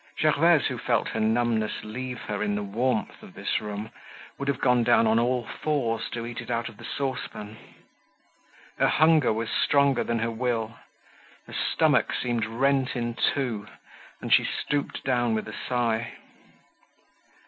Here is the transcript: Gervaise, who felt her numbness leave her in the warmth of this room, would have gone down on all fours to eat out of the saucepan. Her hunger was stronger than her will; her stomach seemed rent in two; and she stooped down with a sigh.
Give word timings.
Gervaise, 0.19 0.65
who 0.65 0.79
felt 0.79 1.09
her 1.09 1.19
numbness 1.19 1.83
leave 1.83 2.21
her 2.21 2.41
in 2.41 2.55
the 2.55 2.63
warmth 2.63 3.21
of 3.21 3.35
this 3.35 3.59
room, 3.61 3.91
would 4.39 4.47
have 4.47 4.59
gone 4.59 4.81
down 4.83 5.05
on 5.05 5.19
all 5.19 5.45
fours 5.45 6.09
to 6.13 6.25
eat 6.25 6.49
out 6.49 6.67
of 6.69 6.77
the 6.77 6.83
saucepan. 6.83 7.55
Her 8.79 8.87
hunger 8.87 9.31
was 9.31 9.51
stronger 9.51 10.03
than 10.03 10.17
her 10.17 10.31
will; 10.31 10.73
her 11.45 11.53
stomach 11.53 12.13
seemed 12.15 12.45
rent 12.47 12.95
in 12.95 13.13
two; 13.13 13.67
and 14.19 14.33
she 14.33 14.43
stooped 14.43 15.03
down 15.03 15.35
with 15.35 15.47
a 15.47 15.53
sigh. 15.53 16.13